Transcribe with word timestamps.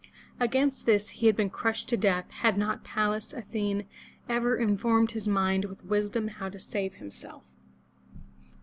Against 0.39 0.87
this 0.87 1.09
he 1.09 1.27
had 1.27 1.35
been 1.35 1.51
crushed 1.51 1.87
to 1.89 1.95
death, 1.95 2.31
had 2.31 2.57
not 2.57 2.83
Pallas 2.83 3.33
Athene 3.33 3.85
ever 4.27 4.57
informed 4.57 5.11
his 5.11 5.27
mind 5.27 5.65
with 5.65 5.85
wisdom 5.85 6.27
how 6.27 6.49
to 6.49 6.57
save 6.57 6.95
himself. 6.95 7.43